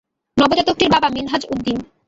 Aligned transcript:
নবজাতকটির 0.37 0.89
বাবা 0.89 1.07
মিনহাজ 1.09 1.43
উদ্দিন। 1.53 1.77